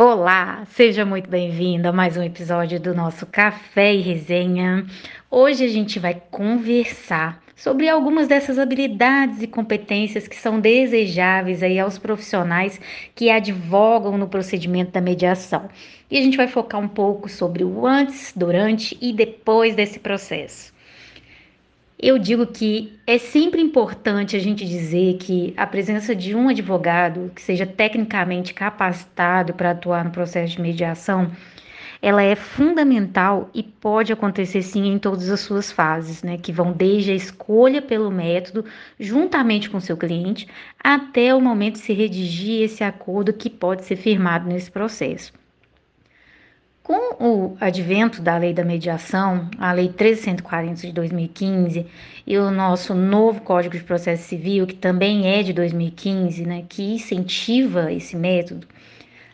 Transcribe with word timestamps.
Olá, 0.00 0.64
seja 0.76 1.04
muito 1.04 1.28
bem-vindo 1.28 1.88
a 1.88 1.92
mais 1.92 2.16
um 2.16 2.22
episódio 2.22 2.78
do 2.78 2.94
nosso 2.94 3.26
Café 3.26 3.96
e 3.96 4.00
Resenha. 4.00 4.86
Hoje 5.28 5.64
a 5.64 5.68
gente 5.68 5.98
vai 5.98 6.14
conversar 6.30 7.42
sobre 7.56 7.88
algumas 7.88 8.28
dessas 8.28 8.60
habilidades 8.60 9.42
e 9.42 9.48
competências 9.48 10.28
que 10.28 10.36
são 10.36 10.60
desejáveis 10.60 11.64
aí 11.64 11.80
aos 11.80 11.98
profissionais 11.98 12.80
que 13.12 13.28
advogam 13.28 14.16
no 14.16 14.28
procedimento 14.28 14.92
da 14.92 15.00
mediação. 15.00 15.68
E 16.08 16.16
a 16.16 16.22
gente 16.22 16.36
vai 16.36 16.46
focar 16.46 16.80
um 16.80 16.86
pouco 16.86 17.28
sobre 17.28 17.64
o 17.64 17.84
antes, 17.84 18.32
durante 18.36 18.96
e 19.00 19.12
depois 19.12 19.74
desse 19.74 19.98
processo. 19.98 20.72
Eu 22.00 22.16
digo 22.16 22.46
que 22.46 22.96
é 23.04 23.18
sempre 23.18 23.60
importante 23.60 24.36
a 24.36 24.38
gente 24.38 24.64
dizer 24.64 25.16
que 25.18 25.52
a 25.56 25.66
presença 25.66 26.14
de 26.14 26.32
um 26.32 26.48
advogado 26.48 27.32
que 27.34 27.42
seja 27.42 27.66
tecnicamente 27.66 28.54
capacitado 28.54 29.52
para 29.52 29.72
atuar 29.72 30.04
no 30.04 30.12
processo 30.12 30.54
de 30.54 30.62
mediação, 30.62 31.32
ela 32.00 32.22
é 32.22 32.36
fundamental 32.36 33.50
e 33.52 33.64
pode 33.64 34.12
acontecer 34.12 34.62
sim 34.62 34.86
em 34.86 34.96
todas 34.96 35.28
as 35.28 35.40
suas 35.40 35.72
fases, 35.72 36.22
né, 36.22 36.38
que 36.38 36.52
vão 36.52 36.72
desde 36.72 37.10
a 37.10 37.16
escolha 37.16 37.82
pelo 37.82 38.12
método, 38.12 38.64
juntamente 39.00 39.68
com 39.68 39.80
seu 39.80 39.96
cliente, 39.96 40.46
até 40.78 41.34
o 41.34 41.40
momento 41.40 41.74
de 41.74 41.80
se 41.80 41.92
redigir 41.92 42.62
esse 42.62 42.84
acordo 42.84 43.32
que 43.32 43.50
pode 43.50 43.84
ser 43.84 43.96
firmado 43.96 44.48
nesse 44.48 44.70
processo. 44.70 45.32
Com 46.88 47.22
o 47.22 47.56
advento 47.60 48.22
da 48.22 48.38
lei 48.38 48.54
da 48.54 48.64
mediação, 48.64 49.50
a 49.58 49.72
lei 49.72 49.88
1340 49.88 50.86
de 50.86 50.92
2015 50.94 51.86
e 52.26 52.38
o 52.38 52.50
nosso 52.50 52.94
novo 52.94 53.42
Código 53.42 53.76
de 53.76 53.84
Processo 53.84 54.26
Civil, 54.26 54.66
que 54.66 54.74
também 54.74 55.26
é 55.26 55.42
de 55.42 55.52
2015, 55.52 56.46
né, 56.46 56.64
que 56.66 56.94
incentiva 56.94 57.92
esse 57.92 58.16
método, 58.16 58.66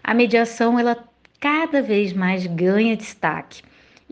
a 0.03 0.12
mediação 0.12 0.81
ela 0.81 0.98
cada 1.39 1.81
vez 1.81 2.12
mais 2.12 2.45
ganha 2.45 2.97
destaque. 2.97 3.62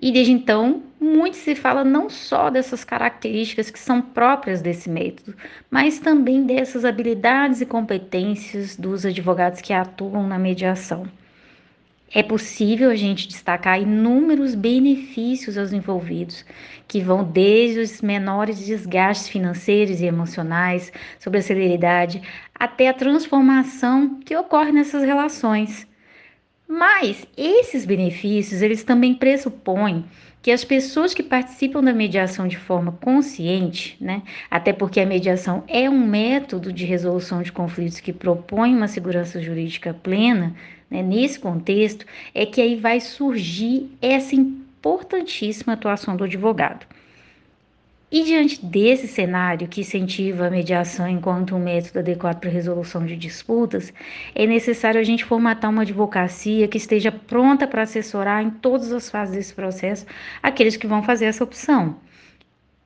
E 0.00 0.12
desde 0.12 0.30
então, 0.30 0.80
muito 1.00 1.36
se 1.36 1.56
fala 1.56 1.82
não 1.82 2.08
só 2.08 2.48
dessas 2.48 2.84
características 2.84 3.70
que 3.70 3.78
são 3.80 4.00
próprias 4.00 4.62
desse 4.62 4.88
método, 4.88 5.36
mas 5.68 5.98
também 5.98 6.46
dessas 6.46 6.84
habilidades 6.84 7.60
e 7.60 7.66
competências 7.66 8.76
dos 8.76 9.04
advogados 9.04 9.60
que 9.60 9.72
atuam 9.72 10.28
na 10.28 10.38
mediação. 10.38 11.08
É 12.14 12.22
possível 12.22 12.90
a 12.90 12.94
gente 12.94 13.26
destacar 13.26 13.80
inúmeros 13.80 14.54
benefícios 14.54 15.56
aos 15.56 15.72
envolvidos, 15.72 16.44
que 16.86 17.00
vão 17.00 17.24
desde 17.24 17.80
os 17.80 18.02
menores 18.02 18.58
desgastes 18.66 19.28
financeiros 19.28 20.00
e 20.00 20.04
emocionais, 20.04 20.92
sobre 21.18 21.38
a 21.38 21.42
celeridade, 21.42 22.20
até 22.54 22.88
a 22.88 22.94
transformação 22.94 24.20
que 24.20 24.36
ocorre 24.36 24.72
nessas 24.72 25.02
relações. 25.02 25.86
Mas 26.68 27.26
esses 27.36 27.84
benefícios, 27.84 28.62
eles 28.62 28.82
também 28.82 29.14
pressupõem 29.14 30.04
que 30.42 30.50
as 30.50 30.64
pessoas 30.64 31.14
que 31.14 31.22
participam 31.22 31.82
da 31.82 31.92
mediação 31.92 32.48
de 32.48 32.56
forma 32.56 32.92
consciente, 32.92 33.96
né, 34.00 34.22
até 34.50 34.72
porque 34.72 35.00
a 35.00 35.06
mediação 35.06 35.62
é 35.68 35.88
um 35.88 36.04
método 36.04 36.72
de 36.72 36.84
resolução 36.84 37.42
de 37.42 37.52
conflitos 37.52 38.00
que 38.00 38.12
propõe 38.12 38.74
uma 38.74 38.88
segurança 38.88 39.40
jurídica 39.40 39.94
plena, 39.94 40.54
né, 40.90 41.02
nesse 41.02 41.38
contexto, 41.38 42.04
é 42.34 42.44
que 42.44 42.60
aí 42.60 42.74
vai 42.74 43.00
surgir 43.00 43.88
essa 44.00 44.34
importantíssima 44.34 45.74
atuação 45.74 46.16
do 46.16 46.24
advogado. 46.24 46.86
E 48.12 48.24
diante 48.24 48.62
desse 48.62 49.08
cenário 49.08 49.66
que 49.66 49.80
incentiva 49.80 50.46
a 50.46 50.50
mediação 50.50 51.08
enquanto 51.08 51.56
um 51.56 51.58
método 51.58 52.00
adequado 52.00 52.40
para 52.40 52.50
resolução 52.50 53.06
de 53.06 53.16
disputas, 53.16 53.90
é 54.34 54.46
necessário 54.46 55.00
a 55.00 55.02
gente 55.02 55.24
formatar 55.24 55.70
uma 55.70 55.80
advocacia 55.80 56.68
que 56.68 56.76
esteja 56.76 57.10
pronta 57.10 57.66
para 57.66 57.80
assessorar 57.80 58.44
em 58.44 58.50
todas 58.50 58.92
as 58.92 59.08
fases 59.08 59.34
desse 59.34 59.54
processo 59.54 60.04
aqueles 60.42 60.76
que 60.76 60.86
vão 60.86 61.02
fazer 61.02 61.24
essa 61.24 61.42
opção. 61.42 61.96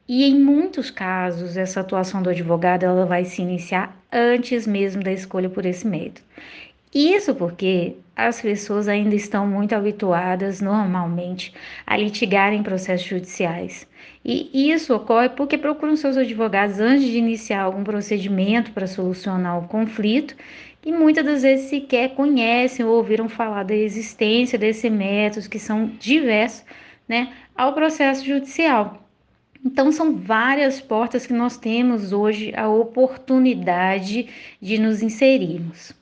E 0.06 0.24
em 0.24 0.38
muitos 0.38 0.92
casos, 0.92 1.56
essa 1.56 1.80
atuação 1.80 2.22
do 2.22 2.30
advogado 2.30 2.84
ela 2.84 3.04
vai 3.04 3.24
se 3.24 3.42
iniciar 3.42 4.00
antes 4.12 4.64
mesmo 4.64 5.02
da 5.02 5.10
escolha 5.10 5.50
por 5.50 5.66
esse 5.66 5.84
método. 5.88 6.20
Isso 6.94 7.34
porque 7.34 7.96
as 8.16 8.40
pessoas 8.40 8.88
ainda 8.88 9.14
estão 9.14 9.46
muito 9.46 9.74
habituadas, 9.74 10.62
normalmente, 10.62 11.52
a 11.86 11.98
litigar 11.98 12.54
em 12.54 12.62
processos 12.62 13.06
judiciais. 13.06 13.86
E 14.24 14.70
isso 14.72 14.94
ocorre 14.94 15.28
porque 15.28 15.58
procuram 15.58 15.94
seus 15.94 16.16
advogados 16.16 16.80
antes 16.80 17.04
de 17.04 17.18
iniciar 17.18 17.60
algum 17.60 17.84
procedimento 17.84 18.72
para 18.72 18.86
solucionar 18.86 19.58
o 19.58 19.68
conflito 19.68 20.34
e 20.84 20.90
muitas 20.90 21.24
das 21.26 21.42
vezes 21.42 21.68
sequer 21.68 22.14
conhecem 22.14 22.86
ou 22.86 22.96
ouviram 22.96 23.28
falar 23.28 23.64
da 23.64 23.74
existência 23.74 24.58
desses 24.58 24.90
métodos 24.90 25.46
que 25.46 25.58
são 25.58 25.86
diversos 26.00 26.64
né, 27.06 27.34
ao 27.54 27.74
processo 27.74 28.24
judicial. 28.24 29.06
Então, 29.64 29.92
são 29.92 30.16
várias 30.16 30.80
portas 30.80 31.26
que 31.26 31.32
nós 31.32 31.58
temos 31.58 32.12
hoje 32.12 32.52
a 32.56 32.68
oportunidade 32.68 34.28
de 34.60 34.78
nos 34.78 35.02
inserirmos 35.02 35.94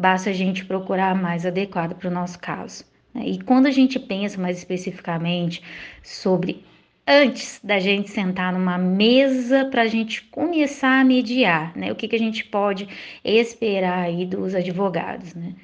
basta 0.00 0.30
a 0.30 0.32
gente 0.32 0.64
procurar 0.64 1.10
a 1.10 1.14
mais 1.14 1.44
adequado 1.44 1.94
para 1.94 2.08
o 2.08 2.12
nosso 2.12 2.38
caso. 2.38 2.84
Né? 3.14 3.22
E 3.26 3.42
quando 3.42 3.66
a 3.66 3.70
gente 3.70 3.98
pensa 3.98 4.40
mais 4.40 4.58
especificamente 4.58 5.62
sobre 6.02 6.64
antes 7.06 7.60
da 7.62 7.78
gente 7.78 8.10
sentar 8.10 8.52
numa 8.52 8.78
mesa 8.78 9.64
para 9.64 9.82
a 9.82 9.86
gente 9.86 10.22
começar 10.24 11.00
a 11.00 11.04
mediar, 11.04 11.76
né? 11.76 11.90
O 11.90 11.96
que, 11.96 12.06
que 12.06 12.16
a 12.16 12.18
gente 12.18 12.44
pode 12.44 12.88
esperar 13.24 14.04
aí 14.04 14.24
dos 14.24 14.54
advogados, 14.54 15.34
né? 15.34 15.54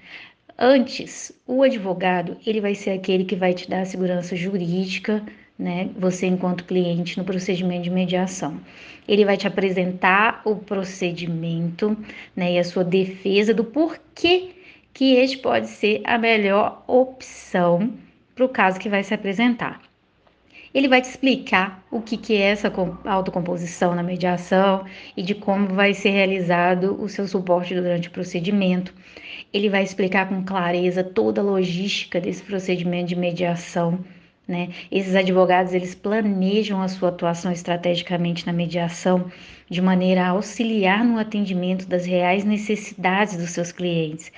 Antes, 0.59 1.33
o 1.47 1.63
advogado 1.63 2.39
ele 2.47 2.61
vai 2.61 2.75
ser 2.75 2.91
aquele 2.91 3.25
que 3.25 3.37
vai 3.37 3.53
te 3.53 3.69
dar 3.69 3.83
a 3.83 3.85
segurança 3.85 4.35
jurídica 4.35 5.23
né? 5.59 5.91
Você 5.97 6.27
enquanto 6.27 6.65
cliente 6.65 7.19
no 7.19 7.25
procedimento 7.25 7.85
de 7.85 7.91
mediação. 7.91 8.61
Ele 9.09 9.25
vai 9.25 9.37
te 9.37 9.47
apresentar 9.47 10.43
o 10.45 10.57
procedimento, 10.57 11.97
né, 12.35 12.55
e 12.55 12.59
a 12.59 12.65
sua 12.65 12.85
defesa 12.85 13.55
do 13.55 13.65
porquê 13.65 14.51
que 14.93 15.15
este 15.15 15.39
pode 15.39 15.69
ser 15.69 16.01
a 16.05 16.19
melhor 16.19 16.83
opção 16.87 17.93
para 18.35 18.45
o 18.45 18.49
caso 18.49 18.81
que 18.81 18.89
vai 18.89 19.03
se 19.03 19.15
apresentar. 19.15 19.81
Ele 20.75 20.89
vai 20.89 21.01
te 21.01 21.09
explicar 21.09 21.83
o 21.91 22.03
que, 22.03 22.19
que 22.19 22.35
é 22.35 22.51
essa 22.51 22.71
autocomposição 23.07 23.95
na 23.95 24.03
mediação 24.03 24.85
e 25.17 25.23
de 25.23 25.35
como 25.35 25.69
vai 25.69 25.95
ser 25.95 26.11
realizado 26.11 27.01
o 27.01 27.09
seu 27.09 27.27
suporte 27.27 27.75
durante 27.75 28.09
o 28.09 28.11
procedimento. 28.11 28.93
Ele 29.55 29.71
vai 29.71 29.83
explicar 29.83 30.29
com 30.29 30.45
clareza 30.45 31.03
toda 31.03 31.41
a 31.41 31.45
logística 31.45 32.21
desse 32.21 32.43
procedimento 32.43 33.09
de 33.09 33.17
mediação 33.17 34.05
né? 34.47 34.71
Esses 34.93 35.15
advogados 35.17 35.75
eles 35.75 35.95
planejam 35.95 36.81
a 36.81 36.89
sua 36.89 37.09
atuação 37.09 37.51
estrategicamente 37.51 38.47
na 38.47 38.53
mediação 38.53 39.31
de 39.69 39.83
maneira 39.83 40.25
a 40.25 40.29
auxiliar 40.29 41.05
no 41.05 41.19
atendimento 41.19 41.87
das 41.87 42.07
reais 42.07 42.45
necessidades 42.45 43.37
dos 43.37 43.51
seus 43.51 43.73
clientes. 43.73 44.31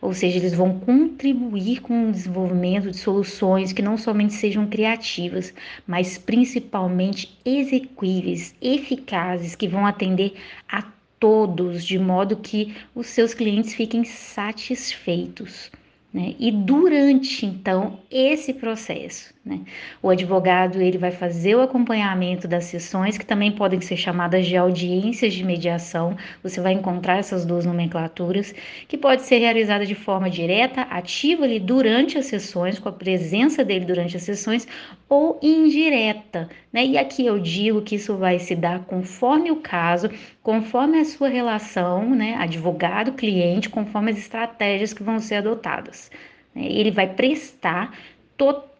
Ou 0.00 0.12
seja, 0.12 0.36
eles 0.36 0.52
vão 0.52 0.80
contribuir 0.80 1.80
com 1.80 2.08
o 2.08 2.12
desenvolvimento 2.12 2.90
de 2.90 2.96
soluções 2.96 3.72
que 3.72 3.80
não 3.80 3.96
somente 3.96 4.34
sejam 4.34 4.66
criativas, 4.66 5.54
mas 5.86 6.18
principalmente 6.18 7.38
execuíveis, 7.44 8.52
eficazes, 8.60 9.54
que 9.54 9.68
vão 9.68 9.86
atender 9.86 10.34
a 10.68 10.82
todos 11.20 11.84
de 11.84 12.00
modo 12.00 12.36
que 12.36 12.74
os 12.96 13.06
seus 13.06 13.32
clientes 13.32 13.74
fiquem 13.74 14.02
satisfeitos. 14.02 15.70
Né? 16.12 16.34
E 16.38 16.50
durante 16.50 17.46
então 17.46 18.00
esse 18.10 18.52
processo, 18.52 19.32
né? 19.44 19.60
o 20.00 20.08
advogado 20.08 20.80
ele 20.80 20.96
vai 20.96 21.10
fazer 21.10 21.56
o 21.56 21.62
acompanhamento 21.62 22.46
das 22.46 22.64
sessões 22.66 23.18
que 23.18 23.26
também 23.26 23.50
podem 23.50 23.80
ser 23.80 23.96
chamadas 23.96 24.46
de 24.46 24.56
audiências 24.56 25.34
de 25.34 25.44
mediação. 25.44 26.16
Você 26.44 26.60
vai 26.60 26.72
encontrar 26.72 27.18
essas 27.18 27.44
duas 27.44 27.66
nomenclaturas 27.66 28.54
que 28.86 28.96
pode 28.96 29.22
ser 29.22 29.38
realizada 29.38 29.84
de 29.84 29.96
forma 29.96 30.30
direta, 30.30 30.82
ativa 30.82 31.44
ali 31.44 31.58
durante 31.58 32.16
as 32.16 32.26
sessões, 32.26 32.78
com 32.78 32.88
a 32.88 32.92
presença 32.92 33.64
dele 33.64 33.84
durante 33.84 34.16
as 34.16 34.22
sessões, 34.22 34.66
ou 35.08 35.40
indireta, 35.42 36.48
né? 36.72 36.86
E 36.86 36.96
aqui 36.96 37.26
eu 37.26 37.38
digo 37.38 37.82
que 37.82 37.96
isso 37.96 38.16
vai 38.16 38.38
se 38.38 38.54
dar 38.54 38.84
conforme 38.84 39.50
o 39.50 39.56
caso, 39.56 40.08
conforme 40.40 41.00
a 41.00 41.04
sua 41.04 41.28
relação, 41.28 42.08
né, 42.14 42.36
advogado-cliente, 42.38 43.68
conforme 43.68 44.12
as 44.12 44.18
estratégias 44.18 44.92
que 44.92 45.02
vão 45.02 45.18
ser 45.18 45.36
adotadas. 45.36 46.10
Né? 46.54 46.66
Ele 46.66 46.90
vai 46.92 47.08
prestar 47.08 47.92
total 48.36 48.71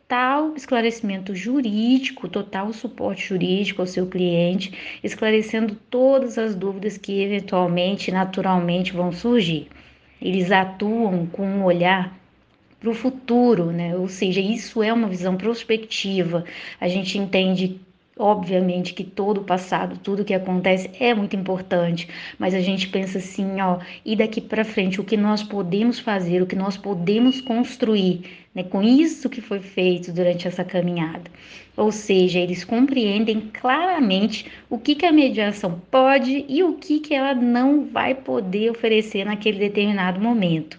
esclarecimento 0.56 1.34
jurídico, 1.34 2.28
total 2.28 2.72
suporte 2.72 3.28
jurídico 3.28 3.82
ao 3.82 3.86
seu 3.86 4.06
cliente, 4.06 4.72
esclarecendo 5.02 5.74
todas 5.88 6.38
as 6.38 6.54
dúvidas 6.54 6.98
que 6.98 7.22
eventualmente, 7.22 8.10
naturalmente 8.10 8.92
vão 8.92 9.12
surgir. 9.12 9.68
Eles 10.20 10.50
atuam 10.50 11.26
com 11.26 11.46
um 11.46 11.64
olhar 11.64 12.16
para 12.78 12.90
o 12.90 12.94
futuro, 12.94 13.70
né? 13.70 13.96
Ou 13.96 14.08
seja, 14.08 14.40
isso 14.40 14.82
é 14.82 14.92
uma 14.92 15.08
visão 15.08 15.36
prospectiva. 15.36 16.44
A 16.80 16.88
gente 16.88 17.16
entende 17.16 17.80
Obviamente 18.18 18.92
que 18.92 19.04
todo 19.04 19.38
o 19.40 19.44
passado, 19.44 19.98
tudo 19.98 20.24
que 20.24 20.34
acontece 20.34 20.90
é 21.00 21.14
muito 21.14 21.34
importante, 21.34 22.06
mas 22.38 22.52
a 22.52 22.60
gente 22.60 22.88
pensa 22.88 23.16
assim, 23.16 23.58
ó, 23.58 23.78
e 24.04 24.14
daqui 24.14 24.38
para 24.38 24.66
frente 24.66 25.00
o 25.00 25.04
que 25.04 25.16
nós 25.16 25.42
podemos 25.42 25.98
fazer, 25.98 26.42
o 26.42 26.46
que 26.46 26.54
nós 26.54 26.76
podemos 26.76 27.40
construir, 27.40 28.20
né, 28.54 28.64
com 28.64 28.82
isso 28.82 29.30
que 29.30 29.40
foi 29.40 29.60
feito 29.60 30.12
durante 30.12 30.46
essa 30.46 30.62
caminhada. 30.62 31.30
Ou 31.74 31.90
seja, 31.90 32.38
eles 32.38 32.64
compreendem 32.64 33.50
claramente 33.50 34.44
o 34.68 34.78
que, 34.78 34.94
que 34.94 35.06
a 35.06 35.12
mediação 35.12 35.80
pode 35.90 36.44
e 36.46 36.62
o 36.62 36.74
que, 36.74 37.00
que 37.00 37.14
ela 37.14 37.34
não 37.34 37.86
vai 37.86 38.14
poder 38.14 38.72
oferecer 38.72 39.24
naquele 39.24 39.58
determinado 39.58 40.20
momento. 40.20 40.78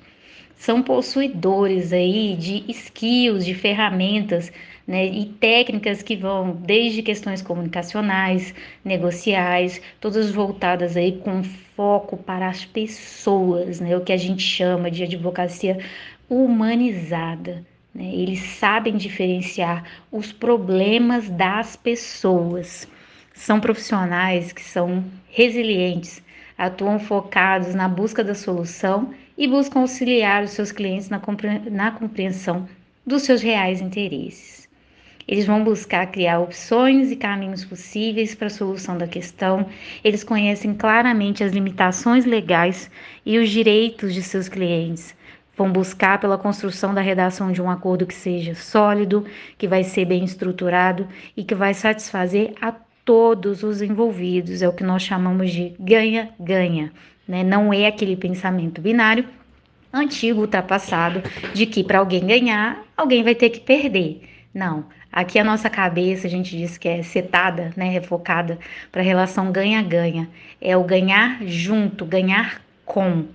São 0.55 0.83
possuidores 0.83 1.91
aí 1.91 2.35
de 2.37 2.63
skills, 2.69 3.43
de 3.43 3.55
ferramentas 3.55 4.51
né, 4.87 5.05
e 5.05 5.25
técnicas 5.25 6.01
que 6.01 6.15
vão 6.15 6.51
desde 6.51 7.01
questões 7.01 7.41
comunicacionais, 7.41 8.53
negociais, 8.83 9.81
todas 9.99 10.31
voltadas 10.31 10.97
aí 10.97 11.13
com 11.19 11.43
foco 11.43 12.17
para 12.17 12.49
as 12.49 12.65
pessoas, 12.65 13.79
né, 13.79 13.95
o 13.95 14.01
que 14.01 14.11
a 14.11 14.17
gente 14.17 14.43
chama 14.43 14.91
de 14.91 15.03
advocacia 15.03 15.77
humanizada. 16.29 17.63
Né? 17.93 18.05
Eles 18.13 18.39
sabem 18.39 18.97
diferenciar 18.97 19.83
os 20.11 20.31
problemas 20.31 21.29
das 21.29 21.75
pessoas. 21.75 22.87
São 23.33 23.59
profissionais 23.59 24.51
que 24.51 24.61
são 24.61 25.03
resilientes, 25.29 26.21
atuam 26.57 26.99
focados 26.99 27.73
na 27.73 27.87
busca 27.87 28.23
da 28.23 28.35
solução 28.35 29.13
e 29.37 29.47
buscam 29.47 29.81
auxiliar 29.81 30.43
os 30.43 30.51
seus 30.51 30.71
clientes 30.71 31.09
na, 31.09 31.19
compreensão 31.91 32.67
dos 33.05 33.23
seus 33.23 33.41
reais 33.41 33.81
interesses. 33.81 34.62
Eles 35.27 35.45
vão 35.45 35.63
buscar 35.63 36.05
criar 36.07 36.39
opções 36.39 37.11
e 37.11 37.15
caminhos 37.15 37.63
possíveis 37.63 38.35
para 38.35 38.47
a 38.47 38.49
solução 38.49 38.97
da 38.97 39.07
questão. 39.07 39.65
Eles 40.03 40.23
conhecem 40.23 40.73
claramente 40.73 41.43
as 41.43 41.51
limitações 41.51 42.25
legais 42.25 42.89
e 43.25 43.37
os 43.37 43.49
direitos 43.49 44.13
de 44.13 44.21
seus 44.21 44.49
clientes. 44.49 45.15
Vão 45.55 45.71
buscar 45.71 46.19
pela 46.19 46.37
construção 46.37 46.93
da 46.93 47.01
redação 47.01 47.51
de 47.51 47.61
um 47.61 47.69
acordo 47.69 48.07
que 48.07 48.15
seja 48.15 48.55
sólido, 48.55 49.25
que 49.57 49.67
vai 49.67 49.83
ser 49.83 50.05
bem 50.05 50.23
estruturado 50.23 51.07
e 51.37 51.43
que 51.43 51.53
vai 51.53 51.73
satisfazer 51.73 52.53
a 52.59 52.73
todos 53.05 53.63
os 53.63 53.81
envolvidos. 53.81 54.61
É 54.61 54.67
o 54.67 54.73
que 54.73 54.83
nós 54.83 55.03
chamamos 55.03 55.51
de 55.51 55.73
ganha-ganha. 55.79 56.91
Né? 57.27 57.43
Não 57.43 57.71
é 57.71 57.85
aquele 57.85 58.15
pensamento 58.15 58.81
binário 58.81 59.25
antigo, 59.93 60.41
ultrapassado, 60.41 61.21
de 61.53 61.67
que 61.67 61.83
para 61.83 61.99
alguém 61.99 62.25
ganhar, 62.25 62.83
alguém 62.97 63.23
vai 63.23 63.35
ter 63.35 63.51
que 63.51 63.59
perder. 63.59 64.23
Não, 64.53 64.85
aqui 65.13 65.37
a 65.37 65.43
nossa 65.43 65.69
cabeça, 65.69 66.25
a 66.25 66.29
gente 66.29 66.57
diz 66.57 66.77
que 66.77 66.89
é 66.89 67.03
setada, 67.03 67.71
né, 67.77 67.87
refocada 67.89 68.57
para 68.91 69.01
a 69.01 69.05
relação 69.05 69.51
ganha-ganha. 69.51 70.27
É 70.59 70.75
o 70.75 70.83
ganhar 70.83 71.39
junto, 71.45 72.03
ganhar 72.03 72.61
com. 72.83 73.25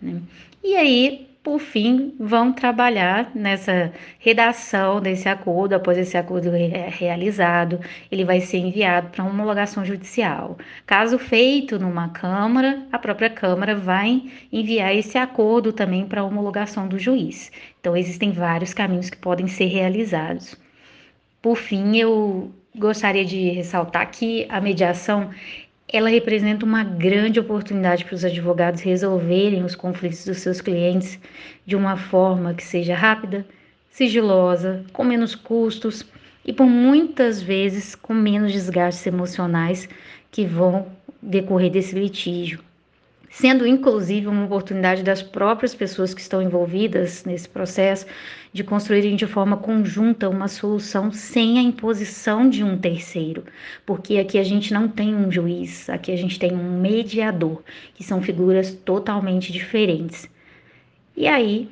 Né? 0.00 0.22
E 0.62 0.76
aí, 0.76 1.28
por 1.42 1.58
fim, 1.58 2.14
vão 2.18 2.52
trabalhar 2.52 3.30
nessa 3.34 3.92
redação 4.18 5.00
desse 5.00 5.28
acordo. 5.28 5.74
Após 5.74 5.98
esse 5.98 6.16
acordo 6.16 6.50
realizado, 6.50 7.80
ele 8.10 8.24
vai 8.24 8.40
ser 8.40 8.58
enviado 8.58 9.08
para 9.10 9.24
homologação 9.24 9.84
judicial. 9.84 10.56
Caso 10.86 11.18
feito 11.18 11.78
numa 11.78 12.08
Câmara, 12.10 12.86
a 12.92 12.98
própria 12.98 13.28
Câmara 13.28 13.74
vai 13.74 14.22
enviar 14.52 14.94
esse 14.94 15.18
acordo 15.18 15.72
também 15.72 16.06
para 16.06 16.24
homologação 16.24 16.88
do 16.88 16.98
juiz. 16.98 17.50
Então, 17.80 17.96
existem 17.96 18.30
vários 18.32 18.72
caminhos 18.72 19.10
que 19.10 19.16
podem 19.16 19.48
ser 19.48 19.66
realizados. 19.66 20.56
Por 21.44 21.56
fim, 21.56 21.98
eu 21.98 22.50
gostaria 22.74 23.22
de 23.22 23.50
ressaltar 23.50 24.10
que 24.10 24.46
a 24.48 24.62
mediação 24.62 25.28
ela 25.92 26.08
representa 26.08 26.64
uma 26.64 26.82
grande 26.82 27.38
oportunidade 27.38 28.06
para 28.06 28.14
os 28.14 28.24
advogados 28.24 28.80
resolverem 28.80 29.62
os 29.62 29.74
conflitos 29.74 30.24
dos 30.24 30.38
seus 30.38 30.62
clientes 30.62 31.18
de 31.66 31.76
uma 31.76 31.98
forma 31.98 32.54
que 32.54 32.64
seja 32.64 32.96
rápida, 32.96 33.46
sigilosa, 33.90 34.86
com 34.90 35.04
menos 35.04 35.34
custos 35.34 36.02
e 36.46 36.50
por 36.50 36.64
muitas 36.64 37.42
vezes 37.42 37.94
com 37.94 38.14
menos 38.14 38.50
desgastes 38.50 39.06
emocionais 39.06 39.86
que 40.30 40.46
vão 40.46 40.86
decorrer 41.20 41.70
desse 41.70 41.94
litígio 41.94 42.58
sendo 43.34 43.66
inclusive 43.66 44.28
uma 44.28 44.44
oportunidade 44.44 45.02
das 45.02 45.20
próprias 45.20 45.74
pessoas 45.74 46.14
que 46.14 46.20
estão 46.20 46.40
envolvidas 46.40 47.24
nesse 47.24 47.48
processo 47.48 48.06
de 48.52 48.62
construírem 48.62 49.16
de 49.16 49.26
forma 49.26 49.56
conjunta 49.56 50.28
uma 50.28 50.46
solução 50.46 51.10
sem 51.10 51.58
a 51.58 51.62
imposição 51.62 52.48
de 52.48 52.62
um 52.62 52.78
terceiro, 52.78 53.44
porque 53.84 54.18
aqui 54.18 54.38
a 54.38 54.44
gente 54.44 54.72
não 54.72 54.88
tem 54.88 55.16
um 55.16 55.32
juiz, 55.32 55.90
aqui 55.90 56.12
a 56.12 56.16
gente 56.16 56.38
tem 56.38 56.52
um 56.52 56.80
mediador, 56.80 57.60
que 57.96 58.04
são 58.04 58.22
figuras 58.22 58.72
totalmente 58.72 59.52
diferentes. 59.52 60.30
E 61.16 61.26
aí, 61.26 61.68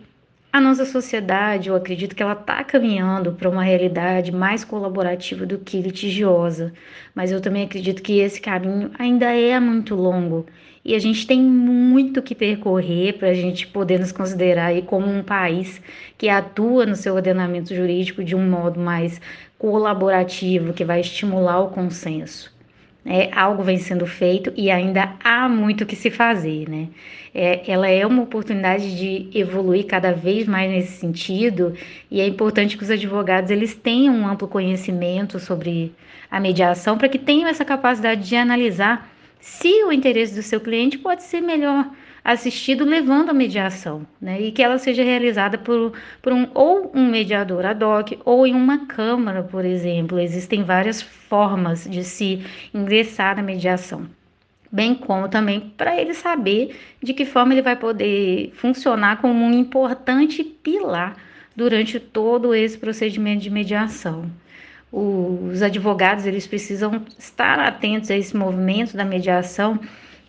a 0.52 0.60
nossa 0.60 0.84
sociedade, 0.84 1.68
eu 1.70 1.74
acredito 1.74 2.14
que 2.14 2.22
ela 2.22 2.34
está 2.34 2.62
caminhando 2.62 3.32
para 3.32 3.48
uma 3.48 3.62
realidade 3.64 4.30
mais 4.30 4.62
colaborativa 4.64 5.46
do 5.46 5.58
que 5.58 5.80
litigiosa, 5.80 6.74
mas 7.14 7.32
eu 7.32 7.40
também 7.40 7.64
acredito 7.64 8.02
que 8.02 8.18
esse 8.18 8.38
caminho 8.40 8.90
ainda 8.98 9.26
é 9.32 9.58
muito 9.58 9.94
longo 9.94 10.44
e 10.84 10.94
a 10.94 10.98
gente 10.98 11.26
tem 11.26 11.40
muito 11.40 12.20
que 12.22 12.34
percorrer 12.34 13.14
para 13.18 13.28
a 13.28 13.34
gente 13.34 13.66
poder 13.66 13.98
nos 13.98 14.12
considerar 14.12 14.66
aí 14.66 14.82
como 14.82 15.06
um 15.06 15.22
país 15.22 15.80
que 16.18 16.28
atua 16.28 16.84
no 16.84 16.96
seu 16.96 17.14
ordenamento 17.14 17.74
jurídico 17.74 18.22
de 18.22 18.36
um 18.36 18.46
modo 18.50 18.78
mais 18.78 19.20
colaborativo, 19.58 20.74
que 20.74 20.84
vai 20.84 21.00
estimular 21.00 21.60
o 21.60 21.70
consenso. 21.70 22.51
É, 23.04 23.30
algo 23.32 23.64
vem 23.64 23.78
sendo 23.78 24.06
feito 24.06 24.52
e 24.56 24.70
ainda 24.70 25.14
há 25.24 25.48
muito 25.48 25.84
que 25.84 25.96
se 25.96 26.08
fazer, 26.08 26.68
né? 26.68 26.88
É, 27.34 27.68
ela 27.70 27.88
é 27.88 28.06
uma 28.06 28.22
oportunidade 28.22 28.96
de 28.96 29.28
evoluir 29.36 29.86
cada 29.86 30.12
vez 30.12 30.46
mais 30.46 30.70
nesse 30.70 30.98
sentido 30.98 31.74
e 32.10 32.20
é 32.20 32.26
importante 32.26 32.76
que 32.76 32.84
os 32.84 32.90
advogados 32.90 33.50
eles 33.50 33.74
tenham 33.74 34.14
um 34.14 34.26
amplo 34.26 34.46
conhecimento 34.46 35.40
sobre 35.40 35.92
a 36.30 36.38
mediação 36.38 36.96
para 36.96 37.08
que 37.08 37.18
tenham 37.18 37.48
essa 37.48 37.64
capacidade 37.64 38.28
de 38.28 38.36
analisar 38.36 39.10
se 39.40 39.82
o 39.84 39.90
interesse 39.90 40.34
do 40.34 40.42
seu 40.42 40.60
cliente 40.60 40.96
pode 40.96 41.24
ser 41.24 41.40
melhor 41.40 41.90
assistido 42.24 42.84
levando 42.84 43.30
a 43.30 43.34
mediação, 43.34 44.06
né? 44.20 44.40
E 44.40 44.52
que 44.52 44.62
ela 44.62 44.78
seja 44.78 45.02
realizada 45.02 45.58
por, 45.58 45.92
por 46.20 46.32
um 46.32 46.48
ou 46.54 46.90
um 46.94 47.06
mediador 47.06 47.64
ad 47.66 47.84
hoc 47.84 48.18
ou 48.24 48.46
em 48.46 48.54
uma 48.54 48.86
câmara, 48.86 49.42
por 49.42 49.64
exemplo. 49.64 50.18
Existem 50.18 50.62
várias 50.62 51.02
formas 51.02 51.84
de 51.88 52.04
se 52.04 52.44
ingressar 52.72 53.36
na 53.36 53.42
mediação. 53.42 54.06
Bem 54.70 54.94
como 54.94 55.28
também 55.28 55.60
para 55.76 56.00
ele 56.00 56.14
saber 56.14 56.76
de 57.02 57.12
que 57.12 57.26
forma 57.26 57.52
ele 57.52 57.62
vai 57.62 57.76
poder 57.76 58.52
funcionar 58.54 59.20
como 59.20 59.44
um 59.44 59.52
importante 59.52 60.42
pilar 60.42 61.16
durante 61.54 62.00
todo 62.00 62.54
esse 62.54 62.78
procedimento 62.78 63.42
de 63.42 63.50
mediação 63.50 64.30
os 64.92 65.62
advogados 65.62 66.26
eles 66.26 66.46
precisam 66.46 67.02
estar 67.18 67.58
atentos 67.58 68.10
a 68.10 68.16
esse 68.16 68.36
movimento 68.36 68.94
da 68.94 69.04
mediação 69.06 69.80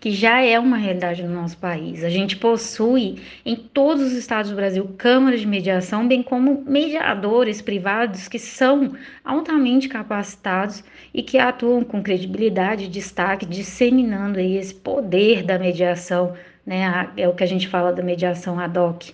que 0.04 0.12
já 0.12 0.42
é 0.42 0.60
uma 0.60 0.76
realidade 0.76 1.24
no 1.24 1.34
nosso 1.34 1.58
país. 1.58 2.04
A 2.04 2.10
gente 2.10 2.36
possui 2.36 3.22
em 3.46 3.56
todos 3.56 4.08
os 4.08 4.12
estados 4.12 4.52
do 4.52 4.58
Brasil 4.58 4.86
câmaras 4.98 5.40
de 5.40 5.48
mediação, 5.48 6.06
bem 6.06 6.22
como 6.22 6.62
mediadores 6.68 7.62
privados 7.62 8.28
que 8.28 8.38
são 8.38 8.98
altamente 9.24 9.88
capacitados 9.88 10.84
e 11.14 11.24
que 11.24 11.38
atuam 11.38 11.86
com 11.86 12.04
credibilidade, 12.04 12.90
destaque, 12.90 13.46
disseminando 13.46 14.40
aí 14.40 14.58
esse 14.58 14.76
poder 14.76 15.42
da 15.42 15.58
mediação, 15.58 16.34
né? 16.66 17.10
É 17.16 17.26
o 17.30 17.34
que 17.34 17.44
a 17.46 17.48
gente 17.48 17.70
fala 17.70 17.94
da 17.94 18.04
mediação 18.04 18.60
ad 18.60 18.78
hoc. 18.78 19.14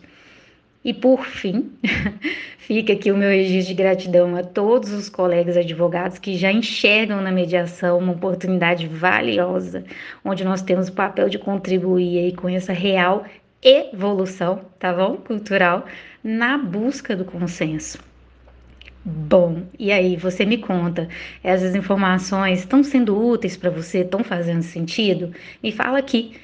E 0.83 0.93
por 0.93 1.25
fim, 1.25 1.71
fica 2.57 2.93
aqui 2.93 3.12
o 3.12 3.17
meu 3.17 3.29
registro 3.29 3.67
de 3.67 3.74
gratidão 3.74 4.36
a 4.38 4.43
todos 4.43 4.93
os 4.93 5.09
colegas 5.09 5.57
advogados 5.57 6.17
que 6.17 6.38
já 6.38 6.51
enxergam 6.51 7.21
na 7.21 7.31
mediação 7.31 7.98
uma 7.98 8.13
oportunidade 8.13 8.88
valiosa, 8.88 9.83
onde 10.24 10.45
nós 10.45 10.62
temos 10.62 10.88
o 10.88 10.93
papel 10.93 11.27
de 11.27 11.38
contribuir 11.38 12.19
aí 12.19 12.33
com 12.33 12.48
essa 12.48 12.71
real 12.71 13.25
evolução, 13.62 14.62
tá 14.79 14.93
bom? 14.93 15.17
Cultural, 15.17 15.86
na 16.24 16.57
busca 16.57 17.13
do 17.13 17.25
consenso. 17.25 18.00
Bom, 19.03 19.63
e 19.77 19.91
aí 19.91 20.15
você 20.15 20.45
me 20.45 20.57
conta, 20.57 21.09
essas 21.43 21.75
informações 21.75 22.59
estão 22.59 22.83
sendo 22.83 23.17
úteis 23.17 23.57
para 23.57 23.69
você, 23.69 24.00
estão 24.00 24.24
fazendo 24.24 24.62
sentido? 24.62 25.33
Me 25.62 25.71
fala 25.71 25.98
aqui 25.98 26.36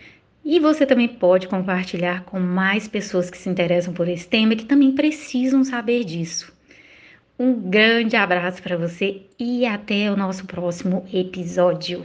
e 0.45 0.59
você 0.59 0.85
também 0.85 1.07
pode 1.07 1.47
compartilhar 1.47 2.23
com 2.23 2.39
mais 2.39 2.87
pessoas 2.87 3.31
que 3.31 3.37
se 3.37 3.49
interessam 3.49 3.91
por 3.91 4.07
esse 4.07 4.27
tema 4.27 4.53
e 4.53 4.57
que 4.57 4.65
também 4.65 4.93
precisam 4.93 5.63
saber 5.63 6.03
disso. 6.03 6.53
Um 7.37 7.59
grande 7.59 8.15
abraço 8.15 8.61
para 8.61 8.77
você 8.77 9.23
e 9.39 9.65
até 9.65 10.11
o 10.11 10.15
nosso 10.15 10.45
próximo 10.45 11.03
episódio. 11.11 12.03